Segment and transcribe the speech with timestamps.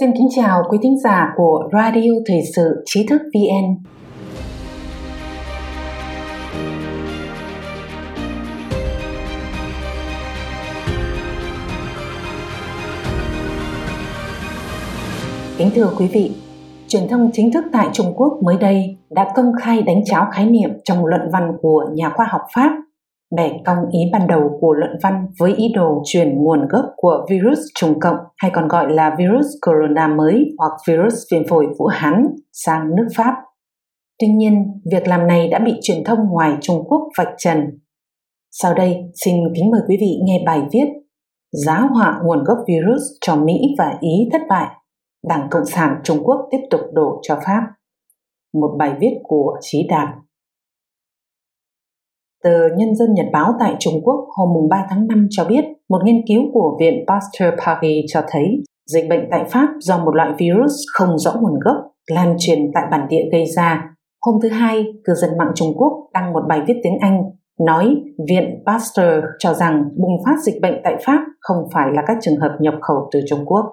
[0.00, 3.76] Xin kính chào quý thính giả của Radio Thời sự Trí thức VN.
[15.58, 16.32] Kính thưa quý vị,
[16.88, 20.46] truyền thông chính thức tại Trung Quốc mới đây đã công khai đánh cháo khái
[20.46, 22.72] niệm trong luận văn của nhà khoa học Pháp
[23.36, 27.26] bẻ cong ý ban đầu của luận văn với ý đồ truyền nguồn gốc của
[27.30, 31.86] virus trùng cộng hay còn gọi là virus corona mới hoặc virus viêm phổi Vũ
[31.86, 33.34] Hán sang nước Pháp.
[34.18, 37.58] Tuy nhiên, việc làm này đã bị truyền thông ngoài Trung Quốc vạch trần.
[38.50, 40.86] Sau đây, xin kính mời quý vị nghe bài viết
[41.52, 44.66] Giá họa nguồn gốc virus cho Mỹ và Ý thất bại.
[45.28, 47.60] Đảng Cộng sản Trung Quốc tiếp tục đổ cho Pháp.
[48.54, 50.08] Một bài viết của Trí Đạt
[52.42, 55.98] Tờ Nhân dân Nhật báo tại Trung Quốc hôm 3 tháng 5 cho biết một
[56.04, 60.30] nghiên cứu của Viện Pasteur Paris cho thấy dịch bệnh tại Pháp do một loại
[60.38, 61.76] virus không rõ nguồn gốc
[62.10, 63.94] lan truyền tại bản địa gây ra.
[64.26, 67.22] Hôm thứ Hai, cư dân mạng Trung Quốc đăng một bài viết tiếng Anh
[67.60, 67.96] nói
[68.28, 72.40] Viện Pasteur cho rằng bùng phát dịch bệnh tại Pháp không phải là các trường
[72.40, 73.64] hợp nhập khẩu từ Trung Quốc.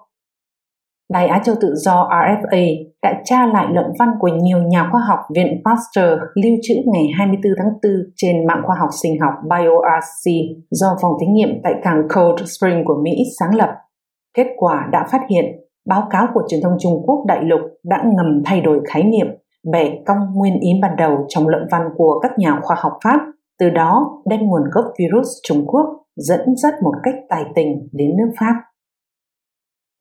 [1.14, 5.02] Đài Á Châu Tự do RFA đã tra lại luận văn của nhiều nhà khoa
[5.08, 9.34] học Viện Pasteur lưu trữ ngày 24 tháng 4 trên mạng khoa học sinh học
[9.44, 10.32] BioRC
[10.72, 13.70] do phòng thí nghiệm tại cảng Cold Spring của Mỹ sáng lập.
[14.38, 15.46] Kết quả đã phát hiện
[15.88, 19.28] báo cáo của truyền thông Trung Quốc đại lục đã ngầm thay đổi khái niệm
[19.72, 23.20] bẻ cong nguyên ý ban đầu trong luận văn của các nhà khoa học Pháp,
[23.60, 28.18] từ đó đem nguồn gốc virus Trung Quốc dẫn dắt một cách tài tình đến
[28.18, 28.54] nước Pháp.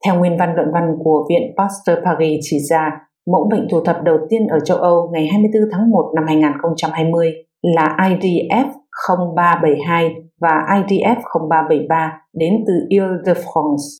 [0.05, 3.01] Theo nguyên văn luận văn của Viện Pasteur Paris chỉ ra,
[3.33, 7.33] mẫu bệnh thu thập đầu tiên ở châu Âu ngày 24 tháng 1 năm 2020
[7.63, 8.67] là IDF
[9.09, 11.17] 0372 và IDF
[11.51, 13.99] 0373 đến từ Ile-de-France.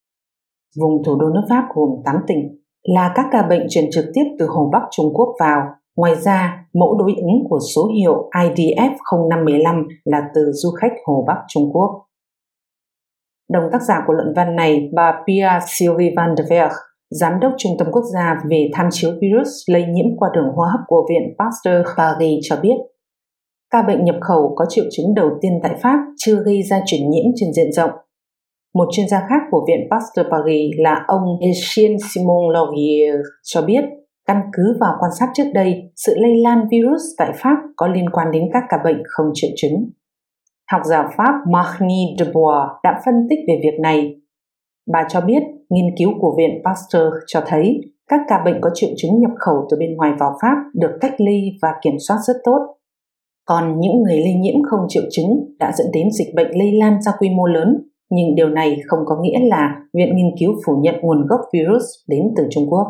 [0.81, 4.25] Vùng thủ đô nước Pháp gồm 8 tỉnh, là các ca bệnh truyền trực tiếp
[4.39, 5.63] từ Hồ Bắc Trung Quốc vào.
[5.97, 8.91] Ngoài ra, mẫu đối ứng của số hiệu IDF
[9.31, 12.08] 0515 là từ du khách Hồ Bắc Trung Quốc.
[13.53, 16.73] Đồng tác giả của luận văn này, bà Pia Sylvie van der Berg,
[17.11, 20.63] Giám đốc Trung tâm Quốc gia về tham chiếu virus lây nhiễm qua đường hô
[20.63, 22.77] hấp của Viện Pasteur Paris cho biết,
[23.71, 27.11] ca bệnh nhập khẩu có triệu chứng đầu tiên tại Pháp chưa gây ra chuyển
[27.11, 27.91] nhiễm trên diện rộng.
[28.75, 33.85] Một chuyên gia khác của Viện Pasteur Paris là ông Etienne Simon Laurier cho biết,
[34.27, 38.11] căn cứ vào quan sát trước đây, sự lây lan virus tại Pháp có liên
[38.11, 39.91] quan đến các ca bệnh không triệu chứng.
[40.73, 44.17] Học giả Pháp Marnie Dubois đã phân tích về việc này.
[44.93, 48.91] Bà cho biết nghiên cứu của Viện Pasteur cho thấy các ca bệnh có triệu
[48.97, 52.35] chứng nhập khẩu từ bên ngoài vào Pháp được cách ly và kiểm soát rất
[52.45, 52.59] tốt.
[53.45, 57.03] Còn những người lây nhiễm không triệu chứng đã dẫn đến dịch bệnh lây lan
[57.03, 60.73] ra quy mô lớn, nhưng điều này không có nghĩa là Viện Nghiên cứu phủ
[60.83, 62.87] nhận nguồn gốc virus đến từ Trung Quốc.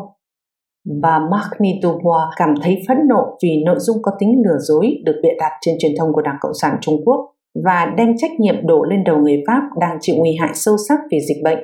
[1.01, 5.19] Bà Marnie Dubois cảm thấy phẫn nộ vì nội dung có tính lừa dối được
[5.23, 8.67] bịa đặt trên truyền thông của Đảng Cộng sản Trung Quốc và đem trách nhiệm
[8.67, 11.59] đổ lên đầu người Pháp đang chịu nguy hại sâu sắc vì dịch bệnh.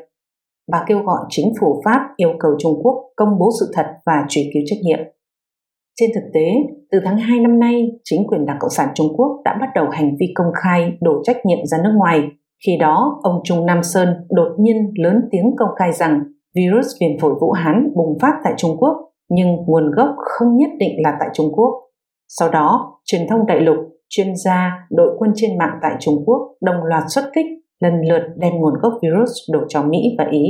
[0.72, 4.26] Bà kêu gọi chính phủ Pháp yêu cầu Trung Quốc công bố sự thật và
[4.30, 5.00] truy cứu trách nhiệm.
[6.00, 6.46] Trên thực tế,
[6.92, 9.90] từ tháng 2 năm nay, chính quyền Đảng Cộng sản Trung Quốc đã bắt đầu
[9.92, 12.22] hành vi công khai đổ trách nhiệm ra nước ngoài.
[12.66, 16.24] Khi đó, ông Trung Nam Sơn đột nhiên lớn tiếng công khai rằng
[16.56, 18.94] virus viêm phổi Vũ Hán bùng phát tại Trung Quốc,
[19.30, 21.72] nhưng nguồn gốc không nhất định là tại Trung Quốc.
[22.28, 23.78] Sau đó, truyền thông đại lục
[24.16, 27.46] chuyên gia, đội quân trên mạng tại Trung Quốc đồng loạt xuất kích,
[27.80, 30.44] lần lượt đem nguồn gốc virus đổ cho Mỹ và Ý.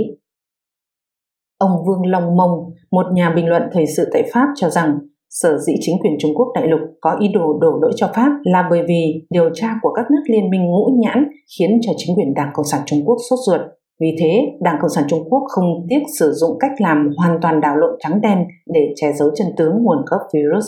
[1.58, 2.52] Ông Vương Long Mông,
[2.92, 5.00] một nhà bình luận thời sự tại Pháp cho rằng
[5.30, 8.32] sở dĩ chính quyền Trung Quốc đại lục có ý đồ đổ lỗi cho Pháp
[8.44, 11.28] là bởi vì điều tra của các nước liên minh ngũ nhãn
[11.60, 13.62] khiến cho chính quyền Đảng Cộng sản Trung Quốc sốt ruột.
[14.02, 17.62] Vì thế, Đảng Cộng sản Trung Quốc không tiếc sử dụng cách làm hoàn toàn
[17.62, 18.38] đảo lộn trắng đen
[18.74, 20.66] để che giấu chân tướng nguồn gốc virus.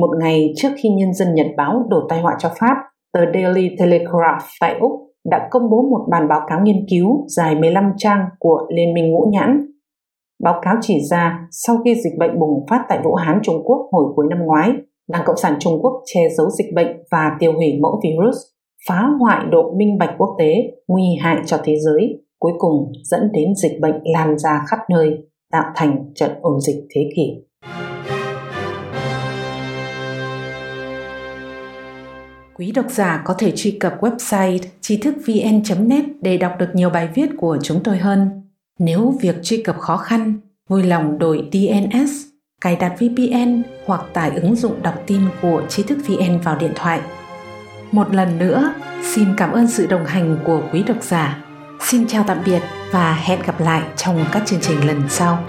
[0.00, 2.76] Một ngày trước khi nhân dân Nhật báo đổ tai họa cho Pháp,
[3.12, 4.92] tờ Daily Telegraph tại Úc
[5.30, 9.10] đã công bố một bản báo cáo nghiên cứu dài 15 trang của Liên minh
[9.10, 9.66] Ngũ Nhãn.
[10.44, 13.88] Báo cáo chỉ ra sau khi dịch bệnh bùng phát tại Vũ Hán Trung Quốc
[13.92, 14.72] hồi cuối năm ngoái,
[15.08, 18.36] Đảng Cộng sản Trung Quốc che giấu dịch bệnh và tiêu hủy mẫu virus,
[18.88, 20.54] phá hoại độ minh bạch quốc tế,
[20.88, 25.10] nguy hại cho thế giới, cuối cùng dẫn đến dịch bệnh lan ra khắp nơi,
[25.52, 27.50] tạo thành trận ổn dịch thế kỷ.
[32.60, 36.90] Quý độc giả có thể truy cập website tri thức vn.net để đọc được nhiều
[36.90, 38.42] bài viết của chúng tôi hơn.
[38.78, 40.34] Nếu việc truy cập khó khăn,
[40.68, 42.10] vui lòng đổi DNS,
[42.60, 46.72] cài đặt VPN hoặc tải ứng dụng đọc tin của tri thức VN vào điện
[46.74, 47.00] thoại.
[47.92, 51.44] Một lần nữa, xin cảm ơn sự đồng hành của quý độc giả.
[51.80, 52.62] Xin chào tạm biệt
[52.92, 55.44] và hẹn gặp lại trong các chương trình lần sau.